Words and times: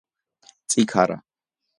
წიქარა 0.73 1.19